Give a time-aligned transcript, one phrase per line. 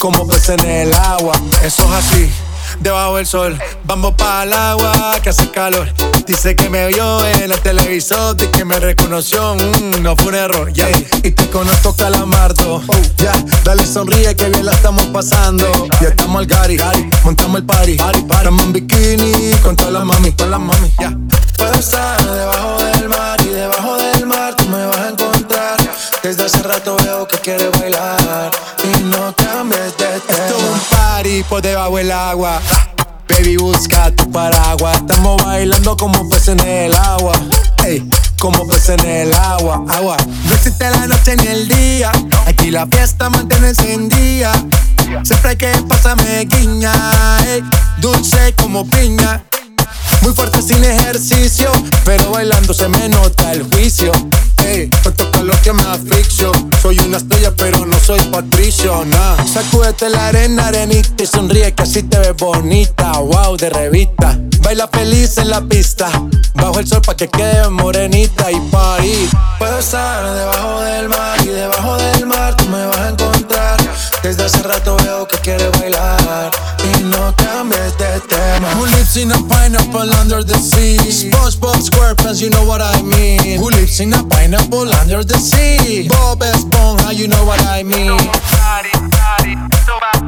[0.00, 1.34] como peces en el agua.
[1.62, 2.30] Eso es así.
[2.80, 5.92] Debajo del sol, vamos para el agua que hace calor.
[6.26, 9.56] Dice que me vio en el televisor y que me reconoció.
[9.56, 10.88] Mm, no fue un error, yeah.
[11.22, 12.82] Y te conozco, calamardo.
[13.18, 13.32] ya,
[13.64, 15.66] dale sonríe que bien la estamos pasando.
[16.00, 16.78] Ya estamos al Gary,
[17.24, 17.96] montamos el party.
[17.96, 21.14] party, Estamos en bikini con todas las mami, con las mami, ya.
[21.58, 25.76] Puedo estar debajo del mar y debajo del mar tú me vas a encontrar.
[26.22, 27.89] Desde hace rato veo que quieres bailar
[30.68, 32.60] un party por debajo del agua.
[33.28, 34.96] Baby, busca tu paraguas.
[34.96, 37.32] Estamos bailando como peces en el agua.
[37.84, 38.08] Ey,
[38.38, 39.84] como peces en el agua.
[39.88, 40.16] Agua.
[40.44, 42.12] No existe la noche ni el día.
[42.46, 44.52] Aquí la fiesta mantiene encendida.
[45.22, 46.92] Siempre que pasa me guiña.
[47.98, 49.44] Dulce como piña.
[50.22, 51.70] Muy fuerte sin ejercicio,
[52.04, 54.12] pero bailando se me nota el juicio.
[55.70, 56.50] Que me asfixio.
[56.82, 59.36] Soy una estrella, pero no soy patricio, nah.
[59.46, 63.12] Sacúdete la arena, arenita y sonríe que así te ves bonita.
[63.12, 64.36] Wow, de revista.
[64.62, 66.10] Baila feliz en la pista.
[66.54, 69.28] Bajo el sol pa' que quede morenita y party.
[69.60, 73.76] Puedo estar debajo del mar y debajo del mar tú me vas a encontrar.
[74.24, 76.50] Desde hace rato veo que quieres bailar
[76.82, 78.74] y no cambies de tema.
[78.74, 81.29] Who lives in a pineapple under the sea?
[82.20, 83.58] SquarePants, you know what I mean.
[83.58, 86.08] Who lives in a pineapple under the sea?
[86.08, 88.16] Bob Esponja, you know what I mean.
[88.16, 89.54] Party, party,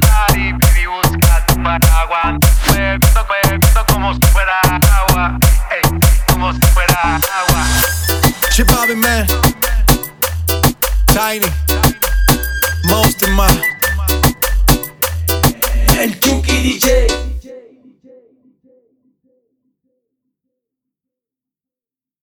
[0.00, 2.38] party, baby, busca tu paraguas.
[2.72, 5.38] Bebito, bebito, como si fuera agua.
[5.70, 5.82] Ey,
[6.28, 7.66] como si fuera agua.
[8.50, 9.26] Chip Man,
[11.06, 11.46] Tiny,
[12.84, 13.79] Most in my.